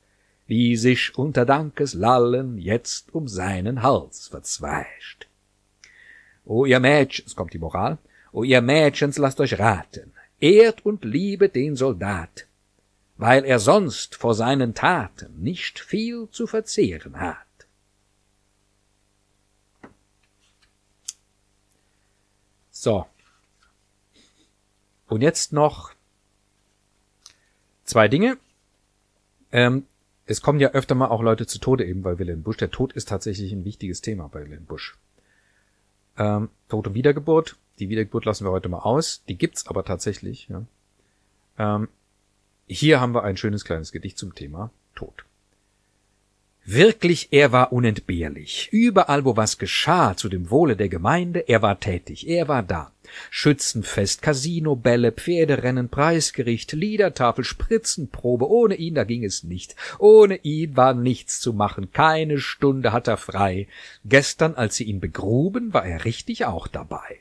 wie 0.47 0.77
sich 0.77 1.17
unter 1.17 1.45
Dankes 1.45 1.93
Lallen 1.93 2.57
jetzt 2.57 3.13
um 3.13 3.27
seinen 3.27 3.83
Hals 3.83 4.29
verzweischt. 4.29 5.27
O 6.45 6.65
ihr 6.65 6.79
Mädchen, 6.79 7.25
es 7.25 7.35
kommt 7.35 7.53
die 7.53 7.59
Moral, 7.59 7.97
O 8.31 8.43
ihr 8.43 8.61
Mädchens, 8.61 9.17
lasst 9.17 9.41
euch 9.41 9.59
raten, 9.59 10.13
ehrt 10.39 10.85
und 10.85 11.03
liebet 11.03 11.55
den 11.55 11.75
Soldat, 11.75 12.47
weil 13.17 13.43
er 13.43 13.59
sonst 13.59 14.15
vor 14.15 14.33
seinen 14.33 14.73
Taten 14.73 15.41
nicht 15.41 15.79
viel 15.79 16.29
zu 16.31 16.47
verzehren 16.47 17.19
hat. 17.19 17.37
So. 22.69 23.05
Und 25.07 25.21
jetzt 25.21 25.51
noch 25.51 25.93
zwei 27.83 28.07
Dinge. 28.07 28.37
Ähm, 29.51 29.87
es 30.27 30.41
kommen 30.41 30.59
ja 30.59 30.71
öfter 30.71 30.95
mal 30.95 31.07
auch 31.07 31.21
Leute 31.21 31.47
zu 31.47 31.59
Tode 31.59 31.85
eben 31.85 32.03
bei 32.03 32.19
Wilhelm 32.19 32.43
Busch. 32.43 32.57
Der 32.57 32.69
Tod 32.69 32.93
ist 32.93 33.09
tatsächlich 33.09 33.51
ein 33.51 33.65
wichtiges 33.65 34.01
Thema 34.01 34.27
bei 34.27 34.43
Wilhelm 34.43 34.65
Busch. 34.65 34.97
Ähm, 36.17 36.49
Tod 36.69 36.87
und 36.87 36.93
Wiedergeburt 36.93 37.57
die 37.79 37.89
Wiedergeburt 37.89 38.25
lassen 38.25 38.45
wir 38.45 38.51
heute 38.51 38.69
mal 38.69 38.79
aus. 38.79 39.23
Die 39.27 39.37
gibt's 39.37 39.67
aber 39.67 39.85
tatsächlich. 39.85 40.47
Ja. 40.49 40.65
Ähm, 41.57 41.89
hier 42.67 42.99
haben 42.99 43.13
wir 43.13 43.23
ein 43.23 43.37
schönes 43.37 43.63
kleines 43.63 43.91
Gedicht 43.91 44.17
zum 44.17 44.33
Thema 44.35 44.71
Tod. 44.95 45.25
Wirklich, 46.69 47.29
er 47.31 47.53
war 47.53 47.71
unentbehrlich. 47.71 48.67
Überall, 48.73 49.23
wo 49.23 49.37
was 49.37 49.57
geschah 49.57 50.17
zu 50.17 50.27
dem 50.27 50.49
Wohle 50.49 50.75
der 50.75 50.89
Gemeinde, 50.89 51.47
er 51.47 51.61
war 51.61 51.79
tätig, 51.79 52.27
er 52.27 52.49
war 52.49 52.61
da. 52.61 52.91
Schützenfest, 53.29 54.21
Casino, 54.21 54.75
Bälle, 54.75 55.13
Pferderennen, 55.13 55.87
Preisgericht, 55.87 56.73
Liedertafel, 56.73 57.45
Spritzenprobe, 57.45 58.49
ohne 58.49 58.75
ihn, 58.75 58.95
da 58.95 59.05
ging 59.05 59.23
es 59.23 59.45
nicht. 59.45 59.77
Ohne 59.97 60.35
ihn 60.43 60.75
war 60.75 60.93
nichts 60.93 61.39
zu 61.39 61.53
machen, 61.53 61.93
keine 61.93 62.37
Stunde 62.37 62.91
hat 62.91 63.07
er 63.07 63.15
frei. 63.15 63.69
Gestern, 64.03 64.55
als 64.55 64.75
sie 64.75 64.83
ihn 64.83 64.99
begruben, 64.99 65.73
war 65.73 65.85
er 65.85 66.03
richtig 66.03 66.43
auch 66.43 66.67
dabei. 66.67 67.17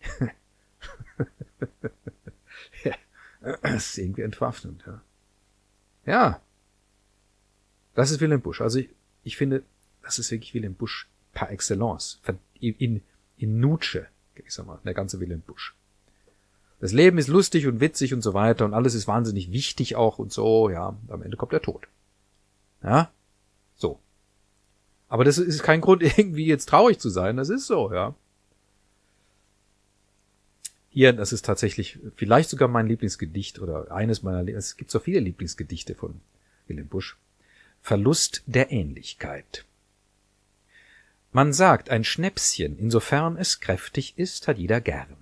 ja, 2.84 2.94
das 3.60 3.90
ist 3.90 3.98
irgendwie 3.98 4.22
entwaffnend, 4.22 4.82
ja. 4.86 5.02
Ja. 6.06 6.40
Das 8.00 8.10
ist 8.10 8.22
Wilhelm 8.22 8.40
Busch. 8.40 8.62
Also 8.62 8.78
ich, 8.78 8.88
ich 9.24 9.36
finde, 9.36 9.62
das 10.02 10.18
ist 10.18 10.30
wirklich 10.30 10.54
Wilhelm 10.54 10.72
Busch 10.72 11.06
par 11.34 11.50
excellence. 11.50 12.18
In, 12.58 13.02
in 13.36 13.60
Nutsche, 13.60 14.06
gewissermaßen, 14.36 14.84
der 14.84 14.94
ganze 14.94 15.20
Wilhelm 15.20 15.42
Busch. 15.42 15.74
Das 16.78 16.92
Leben 16.94 17.18
ist 17.18 17.28
lustig 17.28 17.66
und 17.66 17.80
witzig 17.80 18.14
und 18.14 18.22
so 18.22 18.32
weiter 18.32 18.64
und 18.64 18.72
alles 18.72 18.94
ist 18.94 19.06
wahnsinnig 19.06 19.52
wichtig 19.52 19.96
auch 19.96 20.18
und 20.18 20.32
so, 20.32 20.70
ja, 20.70 20.96
am 21.08 21.20
Ende 21.20 21.36
kommt 21.36 21.52
der 21.52 21.60
Tod. 21.60 21.88
Ja? 22.82 23.12
So. 23.76 24.00
Aber 25.08 25.24
das 25.24 25.36
ist 25.36 25.62
kein 25.62 25.82
Grund, 25.82 26.02
irgendwie 26.16 26.46
jetzt 26.46 26.70
traurig 26.70 27.00
zu 27.00 27.10
sein, 27.10 27.36
das 27.36 27.50
ist 27.50 27.66
so, 27.66 27.92
ja. 27.92 28.14
Hier, 30.88 31.12
das 31.12 31.34
ist 31.34 31.44
tatsächlich 31.44 31.98
vielleicht 32.16 32.48
sogar 32.48 32.68
mein 32.68 32.86
Lieblingsgedicht 32.86 33.58
oder 33.58 33.92
eines 33.92 34.22
meiner, 34.22 34.48
es 34.48 34.78
gibt 34.78 34.90
so 34.90 35.00
viele 35.00 35.20
Lieblingsgedichte 35.20 35.94
von 35.94 36.22
Wilhelm 36.66 36.88
Busch. 36.88 37.18
Verlust 37.82 38.42
der 38.46 38.70
Ähnlichkeit. 38.70 39.64
Man 41.32 41.52
sagt, 41.52 41.90
ein 41.90 42.04
Schnäpschen, 42.04 42.78
insofern 42.78 43.36
es 43.36 43.60
kräftig 43.60 44.14
ist, 44.16 44.48
hat 44.48 44.58
jeder 44.58 44.80
gern. 44.80 45.16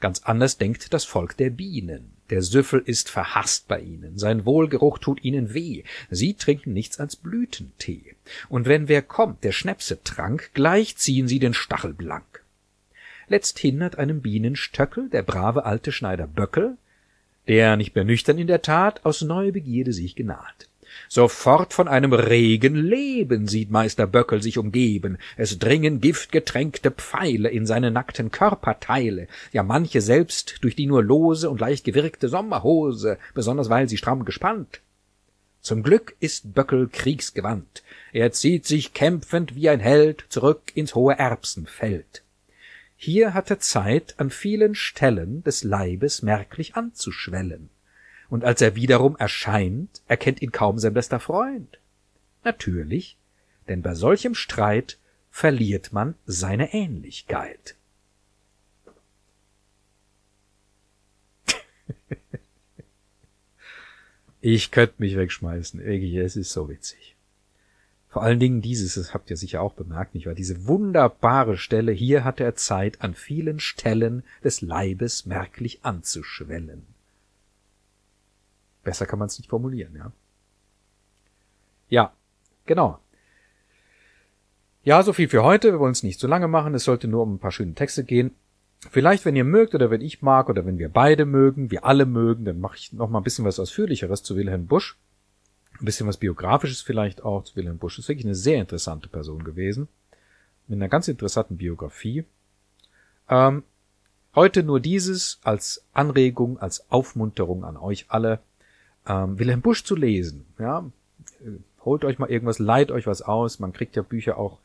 Ganz 0.00 0.22
anders 0.22 0.58
denkt 0.58 0.92
das 0.92 1.04
Volk 1.04 1.36
der 1.36 1.50
Bienen. 1.50 2.12
Der 2.30 2.42
Süffel 2.42 2.82
ist 2.84 3.10
verhasst 3.10 3.68
bei 3.68 3.80
ihnen, 3.80 4.18
sein 4.18 4.46
Wohlgeruch 4.46 4.98
tut 4.98 5.22
ihnen 5.24 5.52
weh, 5.52 5.84
sie 6.10 6.34
trinken 6.34 6.72
nichts 6.72 6.98
als 6.98 7.16
Blütentee. 7.16 8.14
Und 8.48 8.66
wenn 8.66 8.88
wer 8.88 9.02
kommt, 9.02 9.44
der 9.44 9.52
Schnäpse 9.52 10.02
trank, 10.02 10.50
gleich 10.54 10.96
ziehen 10.96 11.28
sie 11.28 11.38
den 11.38 11.54
Stachel 11.54 11.92
blank. 11.92 12.42
Letzthin 13.28 13.82
hat 13.82 13.98
einem 13.98 14.20
Bienenstöckel 14.22 15.10
der 15.10 15.22
brave 15.22 15.64
alte 15.64 15.92
Schneider 15.92 16.26
Böckel, 16.26 16.76
der 17.46 17.76
nicht 17.76 17.94
mehr 17.94 18.04
nüchtern 18.04 18.38
in 18.38 18.46
der 18.46 18.62
Tat, 18.62 19.04
aus 19.04 19.20
neuer 19.20 19.52
Begierde 19.52 19.92
sich 19.92 20.16
genaht. 20.16 20.68
Sofort 21.08 21.74
von 21.74 21.88
einem 21.88 22.12
regen 22.12 22.74
Leben 22.74 23.46
sieht 23.48 23.70
Meister 23.70 24.06
Böckel 24.06 24.42
sich 24.42 24.58
umgeben. 24.58 25.18
Es 25.36 25.58
dringen 25.58 26.00
giftgetränkte 26.00 26.90
Pfeile 26.90 27.48
in 27.48 27.66
seine 27.66 27.90
nackten 27.90 28.30
Körperteile, 28.30 29.28
ja 29.52 29.62
manche 29.62 30.00
selbst 30.00 30.58
durch 30.62 30.76
die 30.76 30.86
nur 30.86 31.02
lose 31.02 31.50
und 31.50 31.60
leicht 31.60 31.84
gewirkte 31.84 32.28
Sommerhose, 32.28 33.18
besonders 33.34 33.70
weil 33.70 33.88
sie 33.88 33.96
stramm 33.96 34.24
gespannt. 34.24 34.80
Zum 35.60 35.82
Glück 35.82 36.14
ist 36.20 36.52
Böckel 36.52 36.88
kriegsgewandt. 36.88 37.82
Er 38.12 38.32
zieht 38.32 38.66
sich 38.66 38.92
kämpfend 38.92 39.54
wie 39.54 39.70
ein 39.70 39.80
Held 39.80 40.26
zurück 40.28 40.72
ins 40.74 40.94
hohe 40.94 41.18
Erbsenfeld. 41.18 42.22
Hier 42.96 43.34
hat 43.34 43.50
er 43.50 43.60
Zeit, 43.60 44.14
an 44.18 44.30
vielen 44.30 44.74
Stellen 44.74 45.42
des 45.42 45.64
Leibes 45.64 46.22
merklich 46.22 46.76
anzuschwellen 46.76 47.70
und 48.28 48.44
als 48.44 48.60
er 48.60 48.74
wiederum 48.74 49.16
erscheint, 49.16 50.02
erkennt 50.08 50.42
ihn 50.42 50.52
kaum 50.52 50.78
sein 50.78 50.94
bester 50.94 51.20
Freund. 51.20 51.78
Natürlich, 52.42 53.16
denn 53.68 53.82
bei 53.82 53.94
solchem 53.94 54.34
Streit 54.34 54.98
verliert 55.30 55.92
man 55.92 56.14
seine 56.26 56.72
Ähnlichkeit. 56.74 57.76
ich 64.40 64.70
könnte 64.70 64.94
mich 64.98 65.16
wegschmeißen, 65.16 65.80
wirklich, 65.80 66.14
es 66.14 66.36
ist 66.36 66.52
so 66.52 66.68
witzig. 66.68 67.16
Vor 68.14 68.22
allen 68.22 68.38
Dingen 68.38 68.62
dieses, 68.62 68.94
das 68.94 69.12
habt 69.12 69.28
ihr 69.30 69.36
sicher 69.36 69.60
auch 69.60 69.72
bemerkt, 69.72 70.14
nicht 70.14 70.26
wahr? 70.26 70.36
Diese 70.36 70.68
wunderbare 70.68 71.56
Stelle, 71.56 71.90
hier 71.90 72.22
hat 72.22 72.38
er 72.38 72.54
Zeit, 72.54 73.00
an 73.00 73.14
vielen 73.14 73.58
Stellen 73.58 74.22
des 74.44 74.60
Leibes 74.60 75.26
merklich 75.26 75.80
anzuschwellen. 75.82 76.86
Besser 78.84 79.06
kann 79.06 79.18
man 79.18 79.26
es 79.26 79.38
nicht 79.38 79.50
formulieren, 79.50 79.94
ja. 79.96 80.12
Ja, 81.88 82.12
genau. 82.66 82.98
Ja, 84.82 85.02
so 85.02 85.12
viel 85.12 85.28
für 85.28 85.42
heute. 85.42 85.72
Wir 85.72 85.80
wollen 85.80 85.92
es 85.92 86.02
nicht 86.02 86.20
zu 86.20 86.26
lange 86.26 86.48
machen. 86.48 86.74
Es 86.74 86.84
sollte 86.84 87.08
nur 87.08 87.22
um 87.22 87.34
ein 87.34 87.38
paar 87.38 87.52
schöne 87.52 87.74
Texte 87.74 88.04
gehen. 88.04 88.32
Vielleicht, 88.90 89.24
wenn 89.24 89.34
ihr 89.34 89.44
mögt 89.44 89.74
oder 89.74 89.90
wenn 89.90 90.02
ich 90.02 90.20
mag 90.20 90.50
oder 90.50 90.66
wenn 90.66 90.78
wir 90.78 90.90
beide 90.90 91.24
mögen, 91.24 91.70
wir 91.70 91.86
alle 91.86 92.04
mögen, 92.04 92.44
dann 92.44 92.60
mache 92.60 92.76
ich 92.76 92.92
noch 92.92 93.08
mal 93.08 93.20
ein 93.20 93.24
bisschen 93.24 93.46
was 93.46 93.58
Ausführlicheres 93.58 94.22
zu 94.22 94.36
Wilhelm 94.36 94.66
Busch. 94.66 94.98
Ein 95.80 95.86
bisschen 95.86 96.06
was 96.06 96.18
Biografisches 96.18 96.82
vielleicht 96.82 97.24
auch 97.24 97.44
zu 97.44 97.56
Wilhelm 97.56 97.78
Busch. 97.78 97.98
Ist 97.98 98.08
wirklich 98.08 98.26
eine 98.26 98.34
sehr 98.34 98.60
interessante 98.60 99.08
Person 99.08 99.42
gewesen. 99.42 99.88
Mit 100.68 100.76
einer 100.76 100.88
ganz 100.88 101.08
interessanten 101.08 101.56
Biografie. 101.56 102.24
Ähm, 103.30 103.62
heute 104.34 104.62
nur 104.62 104.80
dieses 104.80 105.40
als 105.42 105.84
Anregung, 105.94 106.58
als 106.58 106.90
Aufmunterung 106.90 107.64
an 107.64 107.78
euch 107.78 108.06
alle 108.08 108.40
ähm, 109.06 109.38
Wilhelm 109.38 109.60
Busch 109.60 109.84
zu 109.84 109.96
lesen. 109.96 110.46
Ja, 110.58 110.84
holt 111.84 112.04
euch 112.04 112.18
mal 112.18 112.30
irgendwas, 112.30 112.58
leiht 112.58 112.90
euch 112.90 113.06
was 113.06 113.22
aus. 113.22 113.58
Man 113.58 113.72
kriegt 113.72 113.96
ja 113.96 114.02
Bücher 114.02 114.38
auch 114.38 114.58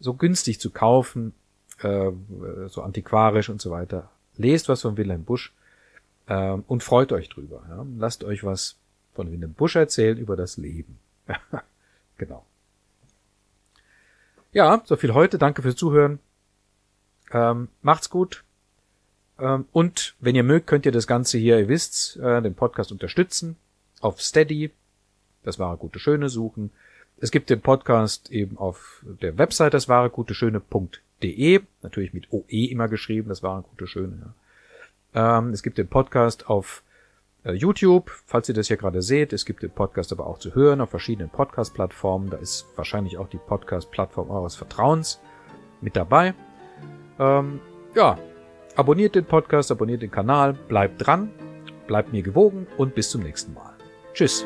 so 0.00 0.14
günstig 0.14 0.60
zu 0.60 0.70
kaufen, 0.70 1.32
äh, 1.80 2.10
so 2.68 2.82
antiquarisch 2.82 3.48
und 3.48 3.60
so 3.60 3.70
weiter. 3.70 4.10
Lest 4.36 4.68
was 4.68 4.82
von 4.82 4.96
Wilhelm 4.96 5.24
Busch 5.24 5.52
äh, 6.26 6.56
und 6.66 6.82
freut 6.82 7.12
euch 7.12 7.28
drüber. 7.28 7.64
Ja? 7.68 7.84
Lasst 7.98 8.24
euch 8.24 8.44
was 8.44 8.76
von 9.14 9.30
Wilhelm 9.30 9.52
Busch 9.52 9.76
erzählen 9.76 10.18
über 10.18 10.36
das 10.36 10.56
Leben. 10.56 10.98
genau. 12.18 12.44
Ja, 14.52 14.82
so 14.84 14.96
viel 14.96 15.14
heute. 15.14 15.38
Danke 15.38 15.62
fürs 15.62 15.76
Zuhören. 15.76 16.20
Ähm, 17.32 17.68
macht's 17.82 18.10
gut. 18.10 18.44
Ähm, 19.38 19.66
und 19.72 20.14
wenn 20.20 20.36
ihr 20.36 20.44
mögt, 20.44 20.68
könnt 20.68 20.86
ihr 20.86 20.92
das 20.92 21.08
Ganze 21.08 21.38
hier, 21.38 21.58
ihr 21.58 21.68
wisst's, 21.68 22.16
äh, 22.16 22.40
den 22.40 22.54
Podcast 22.54 22.92
unterstützen 22.92 23.56
auf 24.04 24.20
Steady, 24.20 24.70
das 25.42 25.58
wahre 25.58 25.76
gute 25.76 25.98
Schöne 25.98 26.28
suchen. 26.28 26.70
Es 27.18 27.30
gibt 27.30 27.50
den 27.50 27.60
Podcast 27.60 28.30
eben 28.30 28.58
auf 28.58 29.04
der 29.22 29.38
Website 29.38 29.74
das 29.74 29.88
wahre 29.88 30.10
gute 30.10 30.34
Schöne.de, 30.34 31.60
natürlich 31.82 32.12
mit 32.12 32.32
OE 32.32 32.66
immer 32.70 32.88
geschrieben, 32.88 33.28
das 33.28 33.42
wahre 33.42 33.62
gute 33.62 33.86
Schöne. 33.86 34.34
Ja. 35.14 35.38
Ähm, 35.38 35.50
es 35.50 35.62
gibt 35.62 35.78
den 35.78 35.88
Podcast 35.88 36.48
auf 36.48 36.82
äh, 37.44 37.52
YouTube, 37.52 38.10
falls 38.26 38.48
ihr 38.48 38.54
das 38.54 38.68
hier 38.68 38.76
gerade 38.76 39.00
seht. 39.00 39.32
Es 39.32 39.44
gibt 39.44 39.62
den 39.62 39.70
Podcast 39.70 40.12
aber 40.12 40.26
auch 40.26 40.38
zu 40.38 40.54
hören 40.54 40.80
auf 40.80 40.90
verschiedenen 40.90 41.30
Podcast-Plattformen. 41.30 42.30
Da 42.30 42.36
ist 42.38 42.66
wahrscheinlich 42.76 43.16
auch 43.16 43.28
die 43.28 43.38
Podcast-Plattform 43.38 44.30
eures 44.30 44.56
Vertrauens 44.56 45.20
mit 45.80 45.96
dabei. 45.96 46.34
Ähm, 47.18 47.60
ja, 47.94 48.18
abonniert 48.74 49.14
den 49.14 49.24
Podcast, 49.24 49.70
abonniert 49.70 50.02
den 50.02 50.10
Kanal, 50.10 50.52
bleibt 50.52 51.06
dran, 51.06 51.30
bleibt 51.86 52.12
mir 52.12 52.22
gewogen 52.22 52.66
und 52.76 52.94
bis 52.94 53.10
zum 53.10 53.22
nächsten 53.22 53.54
Mal. 53.54 53.73
Tschüss. 54.14 54.44